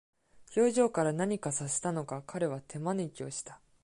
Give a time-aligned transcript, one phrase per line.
[0.55, 3.61] 表情から何か察したのか、彼は手招きをした。